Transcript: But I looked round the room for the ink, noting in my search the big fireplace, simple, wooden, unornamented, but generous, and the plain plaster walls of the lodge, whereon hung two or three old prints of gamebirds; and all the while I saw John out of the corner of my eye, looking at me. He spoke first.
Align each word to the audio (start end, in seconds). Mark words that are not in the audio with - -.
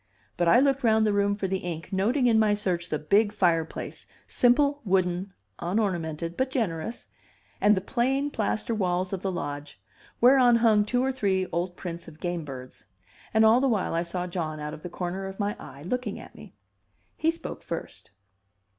But 0.35 0.47
I 0.47 0.59
looked 0.59 0.83
round 0.83 1.05
the 1.05 1.13
room 1.13 1.35
for 1.35 1.45
the 1.47 1.59
ink, 1.59 1.93
noting 1.93 2.25
in 2.25 2.39
my 2.39 2.55
search 2.55 2.89
the 2.89 2.97
big 2.97 3.31
fireplace, 3.31 4.07
simple, 4.27 4.81
wooden, 4.83 5.31
unornamented, 5.59 6.35
but 6.35 6.49
generous, 6.49 7.05
and 7.61 7.77
the 7.77 7.81
plain 7.81 8.31
plaster 8.31 8.73
walls 8.73 9.13
of 9.13 9.21
the 9.21 9.31
lodge, 9.31 9.79
whereon 10.19 10.55
hung 10.55 10.85
two 10.85 11.03
or 11.03 11.11
three 11.11 11.45
old 11.51 11.77
prints 11.77 12.07
of 12.07 12.19
gamebirds; 12.19 12.87
and 13.31 13.45
all 13.45 13.61
the 13.61 13.69
while 13.69 13.93
I 13.93 14.01
saw 14.01 14.25
John 14.25 14.59
out 14.59 14.73
of 14.73 14.81
the 14.81 14.89
corner 14.89 15.27
of 15.27 15.39
my 15.39 15.55
eye, 15.59 15.83
looking 15.83 16.19
at 16.19 16.33
me. 16.33 16.55
He 17.15 17.29
spoke 17.29 17.61
first. 17.61 18.09